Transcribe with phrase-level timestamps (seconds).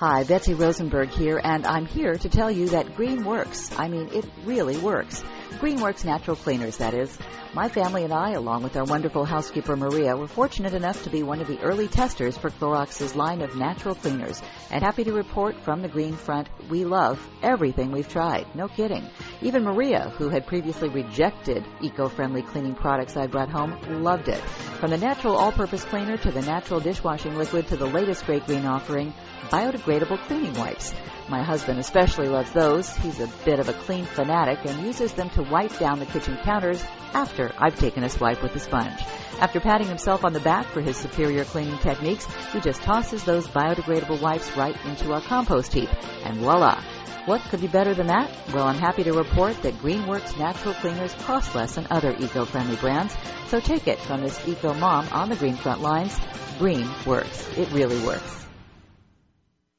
[0.00, 3.70] Hi, Betsy Rosenberg here, and I'm here to tell you that green works.
[3.78, 5.22] I mean, it really works.
[5.58, 7.18] Greenworks Natural Cleaners, that is.
[7.52, 11.22] My family and I, along with our wonderful housekeeper Maria, were fortunate enough to be
[11.22, 14.40] one of the early testers for Clorox's line of natural cleaners,
[14.70, 18.46] and happy to report from the Green Front we love everything we've tried.
[18.54, 19.06] No kidding.
[19.42, 24.40] Even Maria, who had previously rejected eco-friendly cleaning products I brought home, loved it.
[24.80, 28.66] From the natural all-purpose cleaner to the natural dishwashing liquid to the latest great green
[28.66, 29.14] offering,
[29.48, 30.92] biodegradable cleaning wipes.
[31.30, 32.94] My husband especially loves those.
[32.96, 36.36] He's a bit of a clean fanatic and uses them to wipe down the kitchen
[36.42, 39.00] counters after I've taken a swipe with the sponge.
[39.40, 43.48] After patting himself on the back for his superior cleaning techniques, he just tosses those
[43.48, 45.88] biodegradable wipes right into our compost heap.
[46.24, 46.82] And voila!
[47.26, 48.30] What could be better than that?
[48.52, 53.14] Well, I'm happy to report that Greenworks natural cleaners cost less than other eco-friendly brands.
[53.48, 56.18] So take it from this eco mom on the Green Front lines.
[56.58, 57.48] Green works.
[57.56, 58.46] It really works.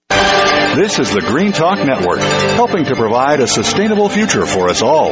[0.09, 5.11] This is the Green Talk Network, helping to provide a sustainable future for us all.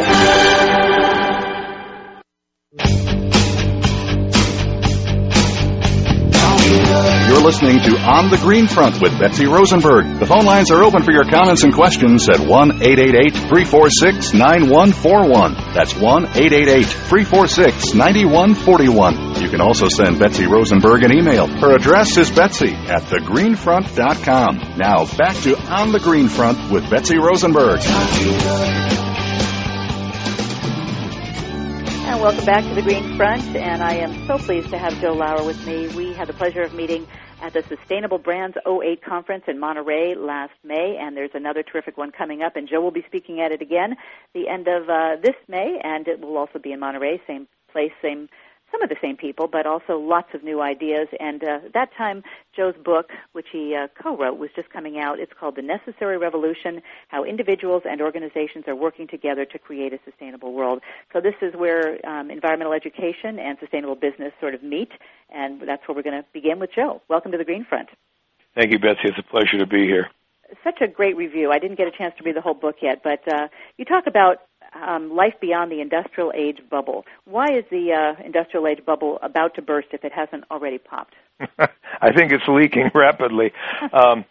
[7.50, 10.20] Listening to On the Green Front with Betsy Rosenberg.
[10.20, 12.48] The phone lines are open for your comments and questions at 1
[12.84, 15.74] 888 346 9141.
[15.74, 19.42] That's 1 888 346 9141.
[19.42, 21.48] You can also send Betsy Rosenberg an email.
[21.48, 24.78] Her address is betsy at thegreenfront.com.
[24.78, 27.80] Now back to On the Green Front with Betsy Rosenberg.
[32.10, 35.14] And welcome back to the Green Front, and I am so pleased to have Joe
[35.14, 35.88] Laur with me.
[35.90, 37.08] We had the pleasure of meeting
[37.42, 42.12] at the Sustainable Brands 08 conference in Monterey last May, and there's another terrific one
[42.12, 43.96] coming up, and Joe will be speaking at it again
[44.34, 47.92] the end of uh, this May, and it will also be in Monterey, same place,
[48.02, 48.30] same
[48.72, 51.08] some of the same people, but also lots of new ideas.
[51.20, 52.24] And uh, that time,
[52.56, 55.20] Joe's book, which he uh, co-wrote, was just coming out.
[55.20, 60.00] It's called The Necessary Revolution: How Individuals and Organizations Are Working Together to Create a
[60.06, 60.82] Sustainable World.
[61.14, 64.92] So this is where um, environmental education and sustainable business sort of meet,
[65.30, 67.02] and that's where we're going to begin with Joe.
[67.10, 67.90] Welcome to the Green Front.
[68.56, 69.02] Thank you, Betsy.
[69.06, 70.10] It's a pleasure to be here.
[70.64, 71.52] Such a great review.
[71.52, 74.06] I didn't get a chance to read the whole book yet, but uh, you talk
[74.08, 74.38] about
[74.74, 77.06] um, life beyond the industrial age bubble.
[77.26, 81.16] Why is the uh, industrial age bubble about to burst if it hasn't already popped?
[81.40, 83.52] I think it's leaking rapidly.
[83.94, 84.26] um,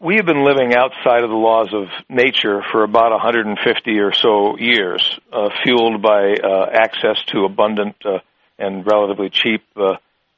[0.00, 4.58] we have been living outside of the laws of nature for about 150 or so
[4.58, 8.18] years, uh, fueled by uh, access to abundant uh,
[8.58, 9.94] and relatively cheap, uh,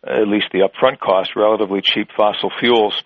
[0.06, 3.02] at least the upfront cost, relatively cheap fossil fuels,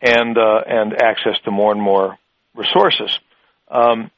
[0.00, 2.16] and uh, and access to more and more
[2.54, 3.18] resources.
[3.68, 4.12] Um,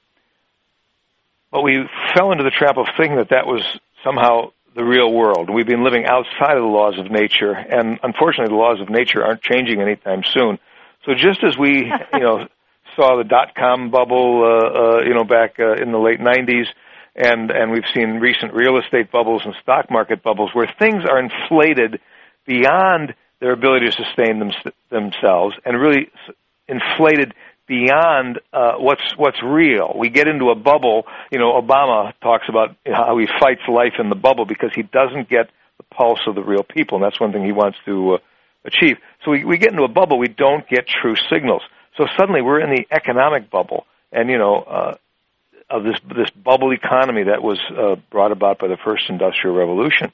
[1.50, 1.78] but we
[2.14, 3.62] fell into the trap of thinking that that was
[4.04, 5.50] somehow the real world.
[5.50, 9.25] We've been living outside of the laws of nature, and unfortunately, the laws of nature
[9.25, 10.58] aren't changing anytime soon.
[11.04, 12.47] So just as we, you know,
[12.94, 16.66] saw the dot com bubble, uh, uh, you know, back uh, in the late '90s,
[17.16, 21.19] and and we've seen recent real estate bubbles and stock market bubbles where things are
[21.19, 22.00] inflated
[22.47, 24.50] beyond their ability to sustain them,
[24.91, 26.10] themselves, and really
[26.66, 27.34] inflated
[27.68, 29.94] beyond uh, what's what's real.
[29.96, 31.06] We get into a bubble.
[31.30, 35.28] You know, Obama talks about how he fights life in the bubble because he doesn't
[35.28, 38.18] get the pulse of the real people, and that's one thing he wants to uh,
[38.64, 38.96] achieve.
[39.24, 40.18] So we, we get into a bubble.
[40.18, 41.62] We don't get true signals.
[41.96, 44.56] So suddenly we're in the economic bubble, and you know.
[44.56, 44.94] Uh,
[45.70, 50.10] of this this bubble economy that was uh, brought about by the first industrial revolution,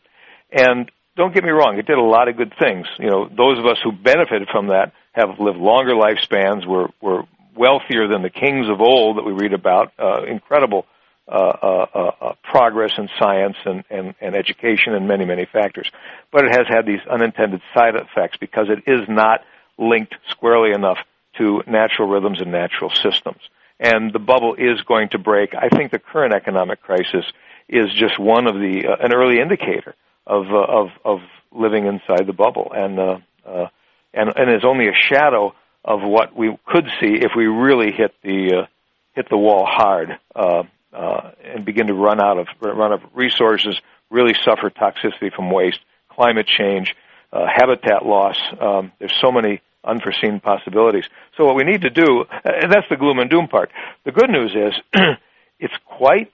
[0.51, 2.87] and don't get me wrong, it did a lot of good things.
[2.99, 6.67] You know, those of us who benefited from that have lived longer lifespans.
[6.67, 7.23] We're we're
[7.57, 9.93] wealthier than the kings of old that we read about.
[9.99, 10.87] Uh, incredible
[11.27, 15.91] uh, uh, uh, uh, progress in science and, and, and education and many, many factors.
[16.31, 19.41] But it has had these unintended side effects because it is not
[19.79, 20.99] linked squarely enough
[21.39, 23.41] to natural rhythms and natural systems.
[23.81, 25.55] And the bubble is going to break.
[25.55, 27.25] I think the current economic crisis
[27.69, 29.95] is just one of the uh, an early indicator
[30.27, 31.21] of of of
[31.53, 33.17] living inside the bubble, and uh,
[33.47, 33.67] uh,
[34.13, 35.55] and and is only a shadow
[35.85, 38.67] of what we could see if we really hit the uh,
[39.15, 40.63] hit the wall hard uh,
[40.93, 43.79] uh, and begin to run out of run out of resources,
[44.11, 46.95] really suffer toxicity from waste, climate change,
[47.33, 48.37] uh, habitat loss.
[48.61, 51.05] Um, there's so many unforeseen possibilities.
[51.37, 53.71] So what we need to do, and that's the gloom and doom part.
[54.05, 54.75] The good news is
[55.59, 56.33] it's quite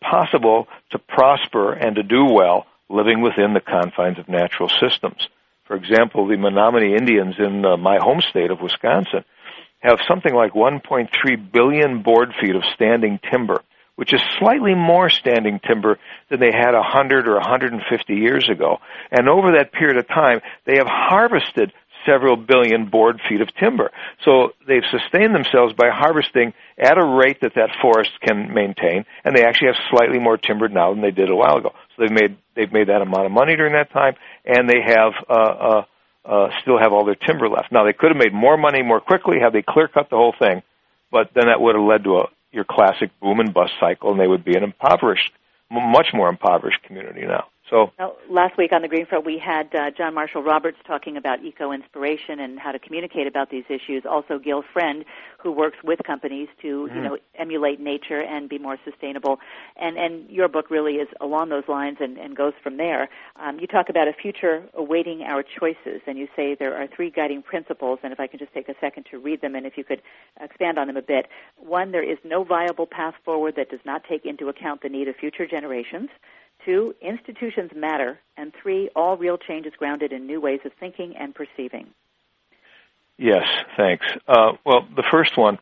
[0.00, 5.26] possible to prosper and to do well living within the confines of natural systems.
[5.72, 9.24] For example, the Menominee Indians in uh, my home state of Wisconsin
[9.80, 11.08] have something like 1.3
[11.50, 13.62] billion board feet of standing timber,
[13.96, 15.98] which is slightly more standing timber
[16.28, 18.80] than they had 100 or 150 years ago.
[19.10, 21.72] And over that period of time, they have harvested
[22.06, 23.90] several billion board feet of timber.
[24.24, 29.36] So they've sustained themselves by harvesting at a rate that that forest can maintain, and
[29.36, 31.72] they actually have slightly more timber now than they did a while ago.
[31.96, 34.14] So they've made they've made that amount of money during that time,
[34.44, 35.84] and they have uh, uh,
[36.24, 37.72] uh, still have all their timber left.
[37.72, 40.34] Now they could have made more money more quickly had they clear cut the whole
[40.38, 40.62] thing,
[41.10, 44.20] but then that would have led to a your classic boom and bust cycle, and
[44.20, 45.32] they would be an impoverished,
[45.70, 47.46] much more impoverished community now.
[47.72, 51.16] So now, last week on the Green Front, we had uh, John Marshall Roberts talking
[51.16, 54.04] about eco inspiration and how to communicate about these issues.
[54.08, 55.06] Also, Gil Friend,
[55.38, 56.96] who works with companies to mm-hmm.
[56.96, 59.38] you know emulate nature and be more sustainable.
[59.76, 63.08] And and your book really is along those lines and, and goes from there.
[63.36, 67.08] Um, you talk about a future awaiting our choices, and you say there are three
[67.08, 68.00] guiding principles.
[68.02, 70.02] And if I can just take a second to read them, and if you could
[70.42, 71.26] expand on them a bit.
[71.56, 75.08] One, there is no viable path forward that does not take into account the need
[75.08, 76.10] of future generations.
[76.64, 78.18] Two, institutions matter.
[78.36, 81.88] And three, all real change is grounded in new ways of thinking and perceiving.
[83.18, 84.06] Yes, thanks.
[84.26, 85.58] Uh, well, the first one,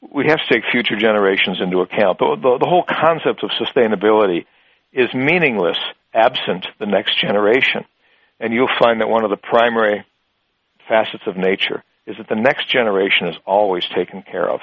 [0.00, 2.18] we have to take future generations into account.
[2.18, 4.46] The, the, the whole concept of sustainability
[4.92, 5.78] is meaningless
[6.14, 7.84] absent the next generation.
[8.40, 10.04] And you'll find that one of the primary
[10.88, 14.60] facets of nature is that the next generation is always taken care of.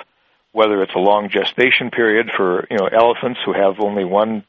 [0.52, 4.46] Whether it's a long gestation period for you know elephants who have only one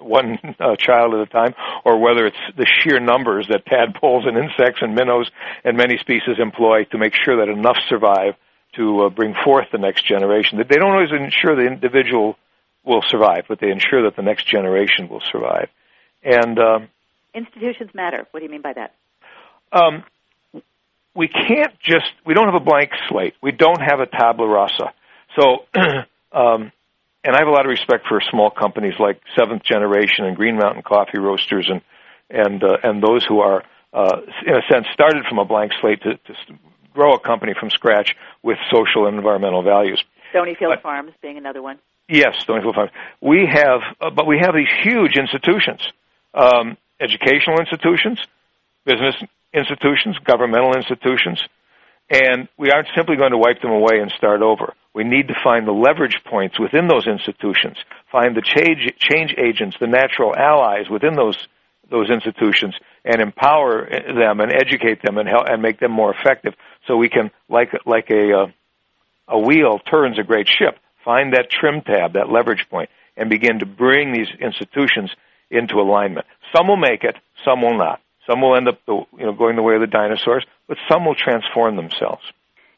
[0.00, 1.54] one uh, child at a time,
[1.84, 5.30] or whether it's the sheer numbers that tadpoles and insects and minnows
[5.64, 8.34] and many species employ to make sure that enough survive
[8.74, 10.58] to uh, bring forth the next generation.
[10.58, 12.36] They don't always ensure the individual
[12.84, 15.68] will survive, but they ensure that the next generation will survive.
[16.22, 16.88] And um,
[17.34, 18.26] institutions matter.
[18.30, 18.94] What do you mean by that?
[19.72, 20.04] Um,
[21.14, 23.34] we can't just we don't have a blank slate.
[23.42, 24.92] We don't have a tabula rasa.
[25.38, 25.64] So
[26.32, 26.72] um,
[27.26, 30.56] and I have a lot of respect for small companies like Seventh Generation and Green
[30.56, 31.82] Mountain Coffee Roasters and
[32.30, 36.02] and uh, and those who are uh, in a sense started from a blank slate
[36.02, 36.34] to, to
[36.94, 40.02] grow a company from scratch with social and environmental values.
[40.32, 41.78] Stonyfield but, Farms being another one.
[42.08, 42.92] Yes, Stonyfield Farms.
[43.20, 45.80] We have, uh, but we have these huge institutions,
[46.34, 48.18] um, educational institutions,
[48.84, 49.16] business
[49.52, 51.40] institutions, governmental institutions,
[52.10, 54.74] and we aren't simply going to wipe them away and start over.
[54.94, 57.76] We need to find the leverage points within those institutions,
[58.10, 61.36] find the change, change agents, the natural allies within those
[61.88, 62.74] those institutions,
[63.04, 66.54] and empower them and educate them and help and make them more effective.
[66.86, 68.46] So we can, like like a uh,
[69.28, 73.60] a wheel turns a great ship, find that trim tab, that leverage point, and begin
[73.60, 75.10] to bring these institutions
[75.50, 76.26] into alignment.
[76.56, 78.00] Some will make it, some will not.
[78.28, 81.14] Some will end up, you know, going the way of the dinosaurs, but some will
[81.14, 82.22] transform themselves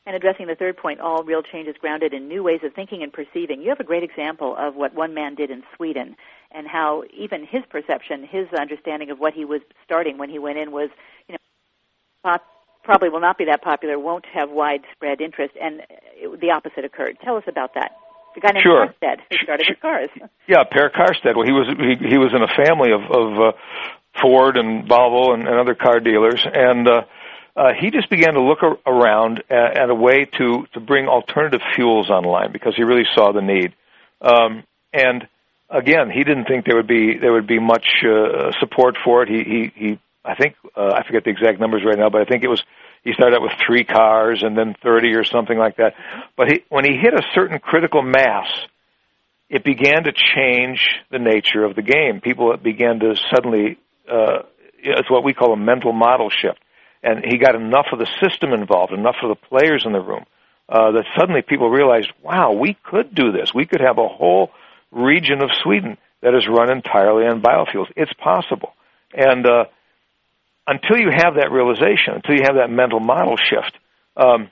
[0.08, 3.02] and addressing the third point, all real change is grounded in new ways of thinking
[3.02, 3.60] and perceiving.
[3.60, 6.16] You have a great example of what one man did in Sweden
[6.50, 10.56] and how even his perception, his understanding of what he was starting when he went
[10.56, 10.88] in was,
[11.28, 11.38] you know,
[12.22, 12.42] pop,
[12.84, 15.82] probably will not be that popular, won't have widespread interest, and
[16.16, 17.18] it, the opposite occurred.
[17.22, 17.92] Tell us about that.
[18.34, 18.86] The guy named sure.
[18.86, 20.08] Carstedt who started with cars.
[20.48, 21.36] Yeah, Per Carstedt.
[21.36, 23.52] Well, he was he, he was in a family of of uh,
[24.22, 27.02] Ford and Volvo and, and other car dealers, and uh,
[27.58, 31.08] uh, he just began to look ar- around at, at, a way to, to bring
[31.08, 33.74] alternative fuels online because he really saw the need.
[34.22, 34.62] Um,
[34.92, 35.26] and
[35.68, 39.28] again, he didn't think there would be there would be much uh, support for it.
[39.28, 42.24] He he, he I think uh, I forget the exact numbers right now, but I
[42.26, 42.62] think it was
[43.02, 45.94] he started out with three cars and then thirty or something like that.
[46.36, 48.46] But he, when he hit a certain critical mass,
[49.50, 52.20] it began to change the nature of the game.
[52.20, 54.42] People began to suddenly uh,
[54.78, 56.60] it's what we call a mental model shift
[57.02, 60.24] and he got enough of the system involved, enough of the players in the room,
[60.68, 63.54] uh, that suddenly people realized, wow, we could do this.
[63.54, 64.50] We could have a whole
[64.90, 67.90] region of Sweden that is run entirely on biofuels.
[67.96, 68.74] It's possible.
[69.14, 69.64] And uh,
[70.66, 73.78] until you have that realization, until you have that mental model shift,
[74.16, 74.50] um,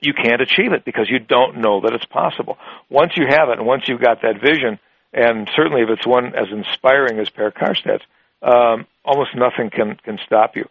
[0.00, 2.56] you can't achieve it because you don't know that it's possible.
[2.88, 4.78] Once you have it, and once you've got that vision,
[5.12, 8.04] and certainly if it's one as inspiring as Per Carstedt's,
[8.42, 10.66] um, almost nothing can can stop you.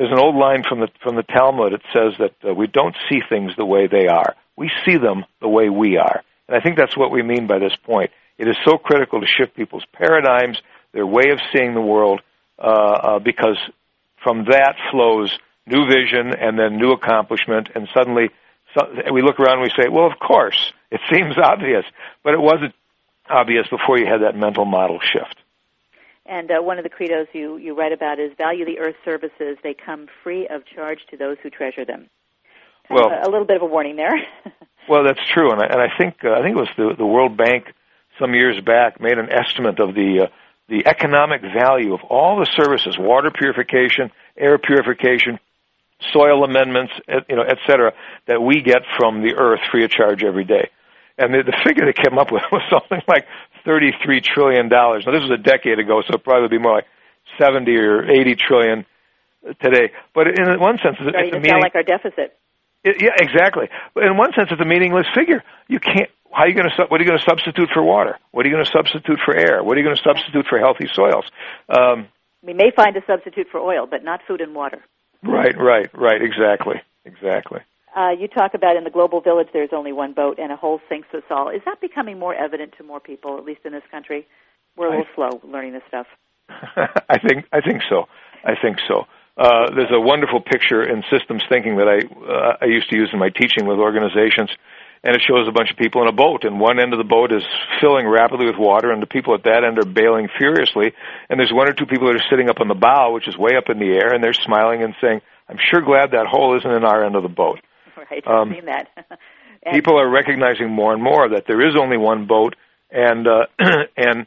[0.00, 1.74] There's an old line from the from the Talmud.
[1.74, 4.34] It says that uh, we don't see things the way they are.
[4.56, 6.22] We see them the way we are.
[6.48, 8.10] And I think that's what we mean by this point.
[8.38, 10.58] It is so critical to shift people's paradigms,
[10.94, 12.22] their way of seeing the world,
[12.58, 13.58] uh, uh, because
[14.24, 17.68] from that flows new vision and then new accomplishment.
[17.74, 18.30] And suddenly,
[18.74, 21.84] so, we look around and we say, "Well, of course, it seems obvious,"
[22.24, 22.72] but it wasn't
[23.28, 25.36] obvious before you had that mental model shift.
[26.30, 29.58] And uh, one of the credos you, you write about is value the earth's services.
[29.64, 32.08] They come free of charge to those who treasure them.
[32.88, 34.14] Kind well, a, a, little bit of a warning there.
[34.88, 37.04] well, that's true, and I, and I think uh, I think it was the, the
[37.04, 37.74] World Bank
[38.20, 40.26] some years back made an estimate of the uh,
[40.68, 45.40] the economic value of all the services: water purification, air purification,
[46.12, 46.92] soil amendments,
[47.28, 47.92] you know, et cetera,
[48.28, 50.70] that we get from the earth free of charge every day.
[51.20, 53.26] And the, the figure they came up with was something like
[53.66, 54.68] $33 trillion.
[54.68, 56.86] Now, this was a decade ago, so it probably would be more like
[57.38, 58.86] 70 or 80 trillion
[59.60, 59.92] today.
[60.14, 62.36] But in one sense, it's, it's a meaning, like our deficit.
[62.84, 63.68] It, yeah, exactly.
[63.94, 65.44] But in one sense, it's a meaningless figure.
[65.68, 66.10] You can't.
[66.32, 66.86] How are you going to?
[66.86, 68.18] What are you going to substitute for water?
[68.30, 69.62] What are you going to substitute for air?
[69.62, 71.24] What are you going to substitute for healthy soils?
[71.68, 72.08] Um,
[72.42, 74.82] we may find a substitute for oil, but not food and water.
[75.22, 76.22] Right, right, right.
[76.22, 77.60] Exactly, exactly.
[77.96, 80.80] Uh, you talk about in the global village there's only one boat and a hole
[80.88, 81.48] sinks us all.
[81.48, 84.26] Is that becoming more evident to more people, at least in this country?
[84.76, 86.06] We're a little I, slow learning this stuff.
[86.48, 88.06] I think I think so.
[88.44, 89.06] I think so.
[89.36, 91.98] Uh, there's a wonderful picture in systems thinking that I
[92.30, 94.50] uh, I used to use in my teaching with organizations,
[95.02, 97.08] and it shows a bunch of people in a boat, and one end of the
[97.08, 97.42] boat is
[97.80, 100.92] filling rapidly with water, and the people at that end are bailing furiously,
[101.28, 103.36] and there's one or two people that are sitting up on the bow, which is
[103.36, 106.56] way up in the air, and they're smiling and saying, "I'm sure glad that hole
[106.56, 107.60] isn't in our end of the boat."
[108.10, 108.88] Right, I've um, seen that.
[109.72, 112.56] people are recognizing more and more that there is only one boat,
[112.90, 113.46] and uh,
[113.96, 114.26] and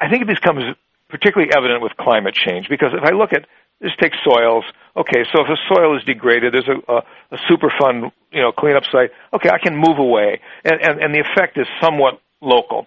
[0.00, 0.62] I think it becomes
[1.08, 3.46] particularly evident with climate change because if I look at
[3.80, 4.64] this takes soils.
[4.96, 8.84] Okay, so if a soil is degraded, there's a, a, a Superfund, you know, cleanup
[8.90, 9.10] site.
[9.34, 12.86] Okay, I can move away, and, and and the effect is somewhat local.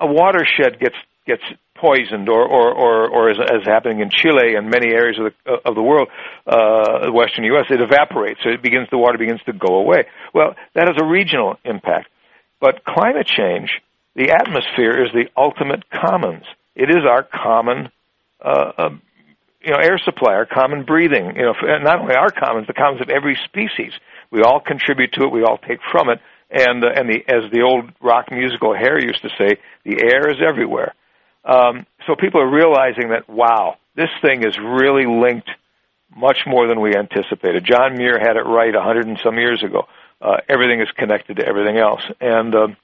[0.00, 0.94] A watershed gets
[1.26, 1.42] gets
[1.76, 5.52] poisoned, or or or, or as, as happening in Chile and many areas of the
[5.68, 6.08] of the world,
[6.46, 8.40] uh, Western U.S., it evaporates.
[8.42, 10.06] So it begins the water begins to go away.
[10.34, 12.08] Well, that has a regional impact,
[12.60, 13.70] but climate change,
[14.14, 16.44] the atmosphere is the ultimate commons.
[16.74, 17.90] It is our common.
[18.40, 18.90] Uh, uh,
[19.64, 23.00] you know, air supply, our common breathing, you know, not only our commons, the commons
[23.00, 23.92] of every species.
[24.32, 25.30] We all contribute to it.
[25.30, 26.18] We all take from it.
[26.50, 30.30] And, uh, and the, as the old rock musical Hair used to say, the air
[30.30, 30.94] is everywhere.
[31.44, 35.50] Um, so people are realizing that, wow, this thing is really linked
[36.14, 37.64] much more than we anticipated.
[37.64, 39.88] John Muir had it right a hundred and some years ago.
[40.20, 42.02] Uh, everything is connected to everything else.
[42.20, 42.76] And, um,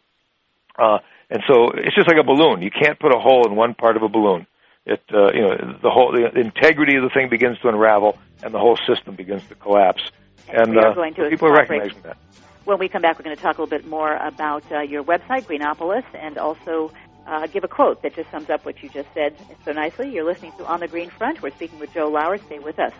[0.78, 0.98] uh,
[1.30, 2.62] and so it's just like a balloon.
[2.62, 4.46] You can't put a hole in one part of a balloon
[4.88, 8.52] it uh, you know the whole the integrity of the thing begins to unravel and
[8.52, 10.02] the whole system begins to collapse.
[10.48, 12.16] And we are uh, going to people are recognizing that.
[12.64, 15.02] When we come back, we're going to talk a little bit more about uh, your
[15.02, 16.92] website, Greenopolis, and also
[17.28, 20.10] uh, give a quote that just sums up what you just said so nicely.
[20.10, 21.42] You're listening to On the Green Front.
[21.42, 22.38] We're speaking with Joe Laur.
[22.38, 22.92] Stay with us.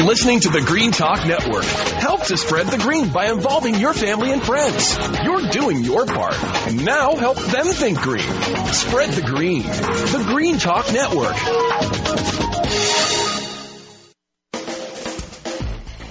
[0.00, 1.64] For listening to the Green Talk Network.
[1.64, 4.98] Help to spread the green by involving your family and friends.
[5.22, 6.42] You're doing your part.
[6.68, 8.22] And now help them think green.
[8.72, 9.62] Spread the green.
[9.62, 12.49] The Green Talk Network.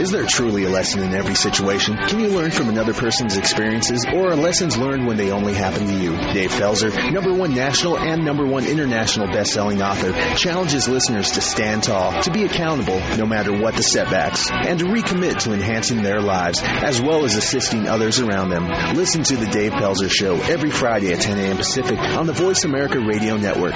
[0.03, 1.97] Is there truly a lesson in every situation?
[1.97, 5.87] Can you learn from another person's experiences or are lessons learned when they only happen
[5.87, 6.17] to you?
[6.33, 11.85] Dave Pelzer, number one national and number one international best-selling author, challenges listeners to stand
[11.85, 16.21] tall, to be accountable no matter what the setbacks, and to recommit to enhancing their
[16.21, 18.67] lives as well as assisting others around them.
[18.97, 21.57] Listen to the Dave Pelzer Show every Friday at 10 a.m.
[21.59, 23.75] Pacific on the Voice America Radio Network.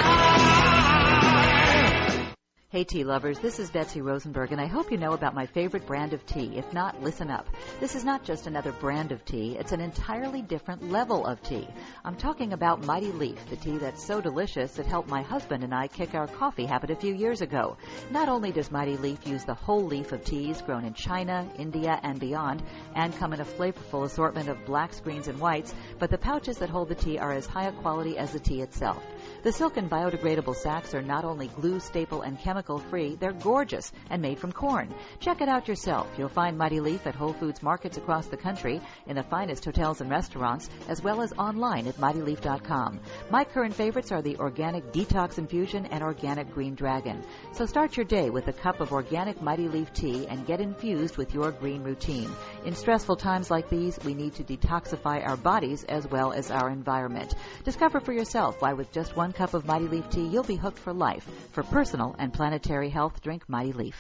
[2.76, 5.86] Hey, tea lovers, this is Betsy Rosenberg, and I hope you know about my favorite
[5.86, 6.58] brand of tea.
[6.58, 7.48] If not, listen up.
[7.80, 11.66] This is not just another brand of tea, it's an entirely different level of tea.
[12.04, 15.74] I'm talking about Mighty Leaf, the tea that's so delicious it helped my husband and
[15.74, 17.78] I kick our coffee habit a few years ago.
[18.10, 21.98] Not only does Mighty Leaf use the whole leaf of teas grown in China, India,
[22.02, 22.62] and beyond,
[22.94, 26.68] and come in a flavorful assortment of blacks, greens, and whites, but the pouches that
[26.68, 29.02] hold the tea are as high a quality as the tea itself.
[29.44, 33.92] The silk and biodegradable sacks are not only glue, staple, and chemical free, they're gorgeous
[34.10, 34.92] and made from corn.
[35.20, 36.08] Check it out yourself.
[36.18, 40.00] You'll find Mighty Leaf at Whole Foods markets across the country, in the finest hotels
[40.00, 43.00] and restaurants, as well as online at mightyleaf.com.
[43.30, 47.22] My current favorites are the organic detox infusion and organic green dragon.
[47.52, 51.16] So start your day with a cup of organic Mighty Leaf tea and get infused
[51.16, 52.30] with your green routine.
[52.64, 56.68] In stressful times like these, we need to detoxify our bodies as well as our
[56.70, 57.34] environment.
[57.64, 60.78] Discover for yourself why with just one cup of Mighty Leaf tea, you'll be hooked
[60.78, 61.28] for life.
[61.52, 63.96] For personal and planetary health, drink Mighty Leaf.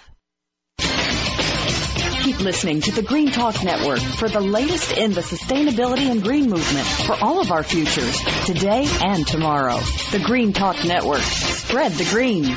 [2.22, 6.48] Keep listening to the Green Talk Network for the latest in the sustainability and green
[6.48, 9.80] movement for all of our futures, today and tomorrow.
[10.12, 11.22] The Green Talk Network.
[11.22, 12.54] Spread the green.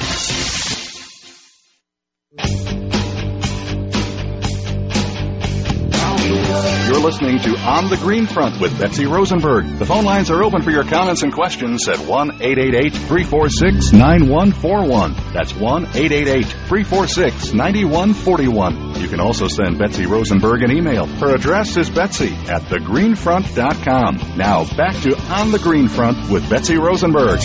[6.89, 9.77] You're listening to On the Green Front with Betsy Rosenberg.
[9.77, 15.13] The phone lines are open for your comments and questions at 1 888 346 9141.
[15.31, 19.01] That's 1 888 346 9141.
[19.01, 21.05] You can also send Betsy Rosenberg an email.
[21.05, 24.35] Her address is betsy at thegreenfront.com.
[24.35, 27.39] Now back to On the Green Front with Betsy Rosenberg.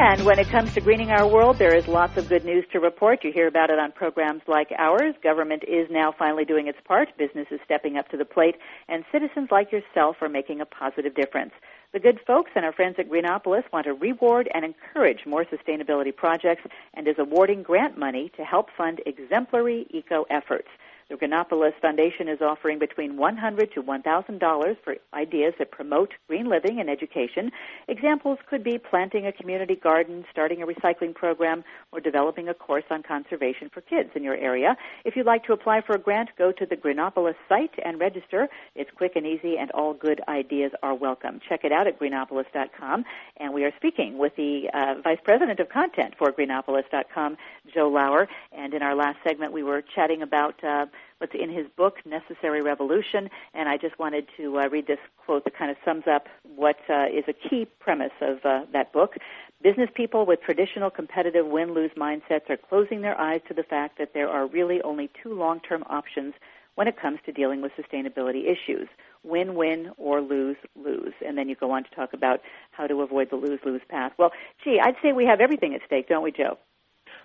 [0.00, 2.78] And when it comes to greening our world, there is lots of good news to
[2.78, 3.24] report.
[3.24, 5.16] You hear about it on programs like ours.
[5.24, 7.08] Government is now finally doing its part.
[7.18, 8.54] Business is stepping up to the plate,
[8.88, 11.50] and citizens like yourself are making a positive difference.
[11.92, 16.14] The good folks and our friends at Greenopolis want to reward and encourage more sustainability
[16.14, 16.62] projects
[16.94, 20.68] and is awarding grant money to help fund exemplary eco efforts.
[21.08, 26.80] The Greenopolis Foundation is offering between $100 to $1,000 for ideas that promote green living
[26.80, 27.50] and education.
[27.88, 32.84] Examples could be planting a community garden, starting a recycling program, or developing a course
[32.90, 34.76] on conservation for kids in your area.
[35.06, 38.46] If you'd like to apply for a grant, go to the Greenopolis site and register.
[38.74, 41.40] It's quick and easy, and all good ideas are welcome.
[41.48, 43.06] Check it out at greenopolis.com.
[43.38, 47.38] And we are speaking with the uh, Vice President of Content for greenopolis.com,
[47.72, 48.28] Joe Laur.
[48.52, 50.84] And in our last segment, we were chatting about uh,
[51.18, 55.44] what's in his book, Necessary Revolution, and I just wanted to uh, read this quote
[55.44, 59.16] that kind of sums up what uh, is a key premise of uh, that book.
[59.62, 63.98] Business people with traditional competitive win lose mindsets are closing their eyes to the fact
[63.98, 66.34] that there are really only two long term options
[66.76, 68.88] when it comes to dealing with sustainability issues
[69.24, 71.12] win win or lose lose.
[71.26, 74.12] And then you go on to talk about how to avoid the lose lose path.
[74.18, 74.30] Well,
[74.64, 76.58] gee, I'd say we have everything at stake, don't we, Joe?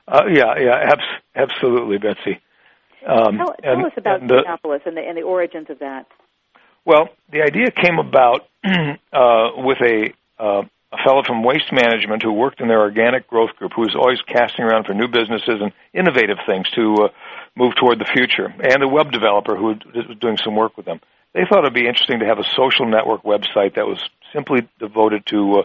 [0.07, 2.39] Uh, yeah, yeah, abs- absolutely, Betsy.
[3.07, 4.35] Um, tell, tell and, us about and, uh,
[4.85, 6.07] and the, and the origins of that.
[6.85, 12.33] Well, the idea came about uh, with a, uh, a fellow from Waste Management who
[12.33, 15.71] worked in their organic growth group, who was always casting around for new businesses and
[15.93, 17.07] innovative things to uh,
[17.55, 20.99] move toward the future, and a web developer who was doing some work with them.
[21.33, 23.99] They thought it'd be interesting to have a social network website that was
[24.33, 25.63] simply devoted to uh,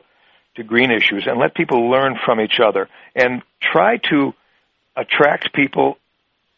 [0.56, 4.34] to green issues and let people learn from each other and try to
[4.96, 5.98] attract people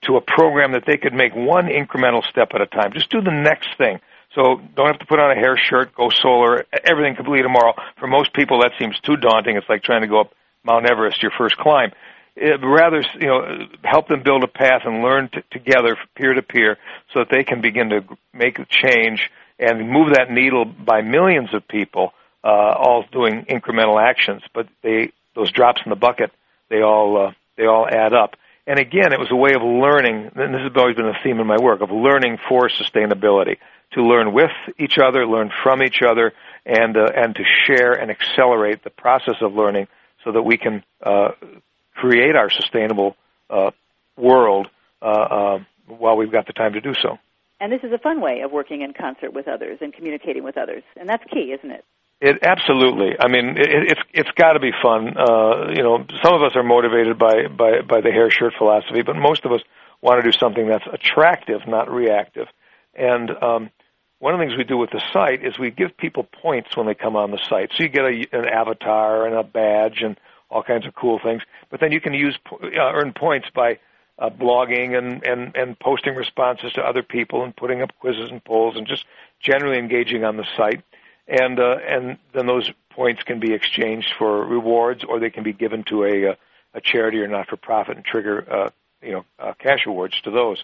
[0.02, 2.92] to a program that they could make one incremental step at a time.
[2.92, 4.00] Just do the next thing.
[4.34, 7.74] So don't have to put on a hair shirt, go solar, everything completely tomorrow.
[7.98, 9.56] For most people, that seems too daunting.
[9.56, 10.32] It's like trying to go up
[10.64, 11.92] Mount Everest, your first climb.
[12.36, 16.42] It, rather, you know, help them build a path and learn t- together, peer to
[16.42, 16.78] peer,
[17.12, 21.52] so that they can begin to make a change and move that needle by millions
[21.52, 22.12] of people,
[22.44, 24.42] uh, all doing incremental actions.
[24.54, 26.30] But they, those drops in the bucket,
[26.70, 28.36] they all, uh, they all add up.
[28.70, 31.40] And again, it was a way of learning, and this has always been a theme
[31.40, 33.56] in my work, of learning for sustainability.
[33.94, 36.32] To learn with each other, learn from each other,
[36.64, 39.88] and, uh, and to share and accelerate the process of learning
[40.22, 41.30] so that we can uh,
[41.96, 43.16] create our sustainable
[43.50, 43.72] uh,
[44.16, 44.68] world
[45.02, 47.18] uh, uh, while we've got the time to do so.
[47.58, 50.56] And this is a fun way of working in concert with others and communicating with
[50.56, 50.84] others.
[50.96, 51.84] And that's key, isn't it?
[52.20, 53.16] It absolutely.
[53.18, 55.16] I mean, it, it's it's got to be fun.
[55.16, 59.02] Uh, you know, some of us are motivated by by by the hair shirt philosophy,
[59.02, 59.62] but most of us
[60.02, 62.46] want to do something that's attractive, not reactive.
[62.94, 63.70] And um,
[64.18, 66.86] one of the things we do with the site is we give people points when
[66.86, 67.70] they come on the site.
[67.74, 70.18] So you get a, an avatar and a badge and
[70.50, 71.42] all kinds of cool things.
[71.70, 73.78] But then you can use uh, earn points by
[74.18, 78.44] uh, blogging and, and and posting responses to other people and putting up quizzes and
[78.44, 79.06] polls and just
[79.40, 80.82] generally engaging on the site
[81.30, 85.52] and uh, and then those points can be exchanged for rewards, or they can be
[85.52, 86.36] given to a
[86.74, 88.70] a charity or not for profit and trigger uh,
[89.02, 90.62] you know uh, cash awards to those.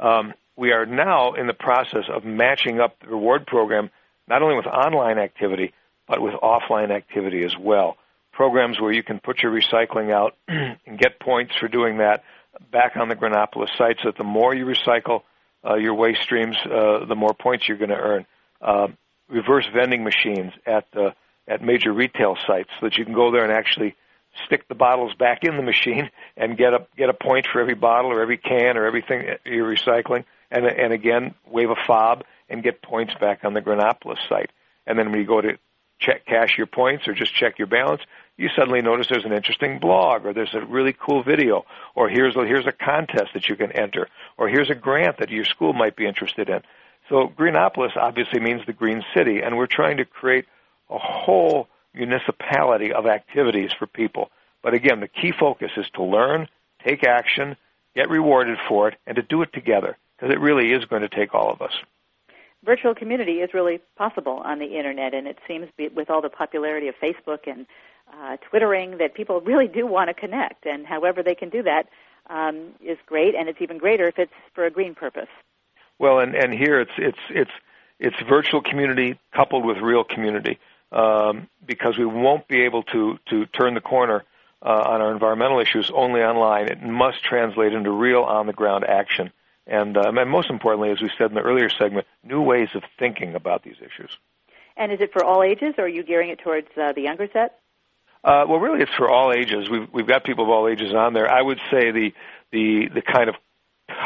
[0.00, 3.90] Um, we are now in the process of matching up the reward program
[4.28, 5.72] not only with online activity
[6.08, 7.96] but with offline activity as well.
[8.32, 12.22] Programs where you can put your recycling out and get points for doing that
[12.70, 13.98] back on the Greenopolis site.
[14.02, 15.22] So that the more you recycle
[15.64, 18.26] uh, your waste streams, uh, the more points you're going to earn.
[19.28, 21.14] Reverse vending machines at the
[21.48, 23.94] at major retail sites, so that you can go there and actually
[24.44, 27.74] stick the bottles back in the machine and get a get a point for every
[27.74, 32.62] bottle or every can or everything you're recycling, and and again wave a fob and
[32.62, 34.50] get points back on the Greenopolis site.
[34.86, 35.58] And then when you go to
[35.98, 38.02] check cash your points or just check your balance,
[38.36, 42.36] you suddenly notice there's an interesting blog or there's a really cool video or here's
[42.36, 45.72] a, here's a contest that you can enter or here's a grant that your school
[45.72, 46.60] might be interested in.
[47.08, 50.46] So Greenopolis obviously means the green city and we're trying to create
[50.90, 54.30] a whole municipality of activities for people.
[54.62, 56.48] But again, the key focus is to learn,
[56.84, 57.56] take action,
[57.94, 61.08] get rewarded for it, and to do it together because it really is going to
[61.08, 61.72] take all of us.
[62.64, 66.88] Virtual community is really possible on the internet, and it seems with all the popularity
[66.88, 67.66] of Facebook and
[68.12, 71.88] uh, Twittering that people really do want to connect, and however they can do that
[72.28, 75.28] um, is great, and it's even greater if it's for a green purpose.
[75.98, 77.50] Well, and and here it's it's it's
[77.98, 80.58] it's virtual community coupled with real community
[80.92, 84.24] um, because we won't be able to to turn the corner
[84.62, 86.68] uh, on our environmental issues only online.
[86.68, 89.32] It must translate into real on the ground action,
[89.66, 92.82] and, um, and most importantly, as we said in the earlier segment, new ways of
[92.98, 94.10] thinking about these issues.
[94.76, 97.28] And is it for all ages, or are you gearing it towards uh, the younger
[97.32, 97.60] set?
[98.22, 99.70] Uh, well, really, it's for all ages.
[99.70, 101.30] We've we've got people of all ages on there.
[101.30, 102.12] I would say the
[102.50, 103.36] the the kind of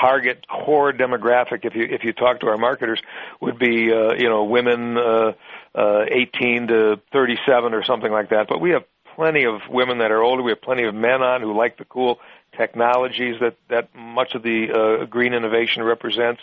[0.01, 3.01] target core demographic, if you if you talk to our marketers,
[3.41, 5.33] would be uh, you know women uh,
[5.75, 8.49] uh, 18 to 37 or something like that.
[8.49, 8.85] But we have
[9.15, 10.43] plenty of women that are older.
[10.43, 12.19] We have plenty of men on who like the cool
[12.57, 16.41] technologies that that much of the uh, green innovation represents,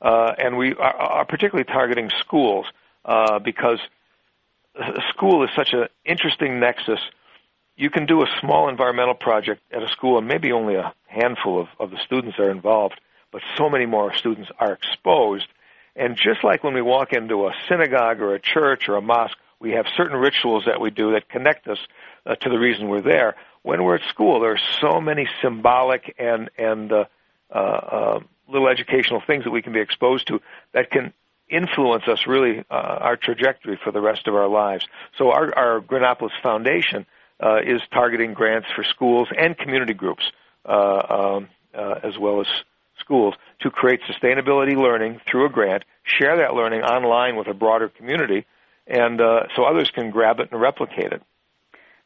[0.00, 2.66] uh, and we are, are particularly targeting schools
[3.04, 3.78] uh, because
[5.10, 7.00] school is such an interesting nexus.
[7.76, 11.60] You can do a small environmental project at a school, and maybe only a handful
[11.60, 13.00] of, of the students are involved,
[13.32, 15.46] but so many more students are exposed.
[15.96, 19.36] And just like when we walk into a synagogue or a church or a mosque,
[19.60, 21.78] we have certain rituals that we do that connect us
[22.26, 23.36] uh, to the reason we're there.
[23.62, 27.04] When we're at school, there are so many symbolic and and uh,
[27.50, 30.40] uh, uh, little educational things that we can be exposed to
[30.72, 31.12] that can
[31.48, 34.86] influence us really uh, our trajectory for the rest of our lives.
[35.16, 37.06] So our, our Greenopolis Foundation
[37.42, 40.24] uh, is targeting grants for schools and community groups
[40.66, 41.02] uh,
[41.36, 42.46] um, uh, as well as
[42.98, 47.88] schools to create sustainability learning through a grant, share that learning online with a broader
[47.88, 48.46] community,
[48.86, 51.22] and uh, so others can grab it and replicate it.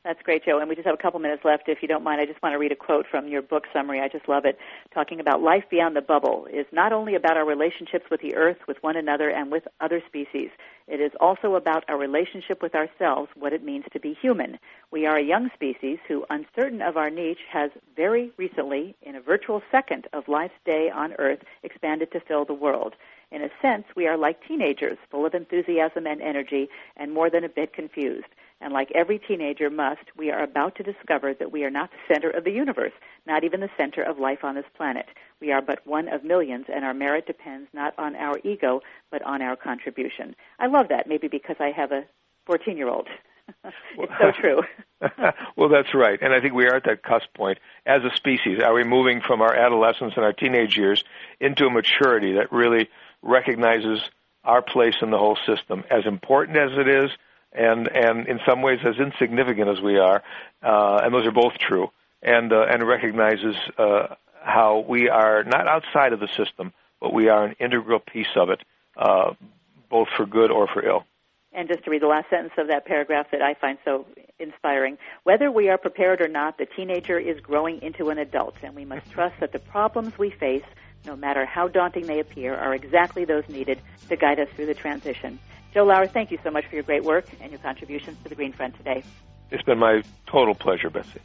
[0.04, 0.58] That's great, Joe.
[0.58, 1.68] And we just have a couple minutes left.
[1.68, 4.00] If you don't mind, I just want to read a quote from your book summary.
[4.00, 4.56] I just love it.
[4.94, 8.58] Talking about life beyond the bubble is not only about our relationships with the earth,
[8.66, 10.50] with one another, and with other species.
[10.86, 14.58] It is also about our relationship with ourselves, what it means to be human.
[14.90, 19.20] We are a young species who, uncertain of our niche, has very recently, in a
[19.20, 22.94] virtual second of life's day on earth, expanded to fill the world.
[23.30, 27.44] In a sense, we are like teenagers, full of enthusiasm and energy, and more than
[27.44, 28.28] a bit confused.
[28.60, 32.12] And like every teenager must, we are about to discover that we are not the
[32.12, 32.92] center of the universe,
[33.26, 35.06] not even the center of life on this planet.
[35.40, 39.22] We are but one of millions, and our merit depends not on our ego, but
[39.22, 40.34] on our contribution.
[40.58, 42.04] I love that, maybe because I have a
[42.46, 43.08] 14 year old.
[43.64, 44.62] it's so true.
[45.56, 46.18] well, that's right.
[46.20, 48.60] And I think we are at that cusp point as a species.
[48.60, 51.04] Are we moving from our adolescence and our teenage years
[51.40, 52.88] into a maturity that really
[53.22, 54.00] recognizes
[54.44, 57.10] our place in the whole system, as important as it is,
[57.52, 60.22] and and in some ways as insignificant as we are,
[60.62, 61.90] uh, and those are both true,
[62.22, 67.28] and uh, and recognizes uh, how we are not outside of the system, but we
[67.28, 68.60] are an integral piece of it,
[68.96, 69.32] uh,
[69.90, 71.04] both for good or for ill.
[71.52, 74.06] And just to read the last sentence of that paragraph that I find so
[74.38, 74.98] inspiring.
[75.24, 78.84] Whether we are prepared or not, the teenager is growing into an adult, and we
[78.84, 80.64] must trust that the problems we face,
[81.04, 84.74] no matter how daunting they appear, are exactly those needed to guide us through the
[84.74, 85.38] transition.
[85.74, 88.34] Joe Laur, thank you so much for your great work and your contributions to the
[88.34, 89.02] Green Front today.
[89.50, 91.20] It's been my total pleasure, Betsy.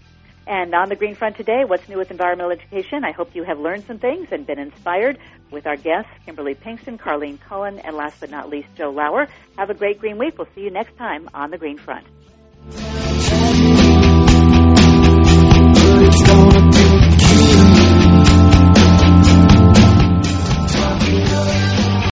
[0.45, 3.05] And on the Green Front today, what's new with environmental education?
[3.05, 5.17] I hope you have learned some things and been inspired
[5.51, 9.27] with our guests, Kimberly Pinkston, Carlene Cullen, and last but not least, Joe Laur.
[9.57, 10.37] Have a great green week.
[10.37, 12.05] We'll see you next time on the Green Front.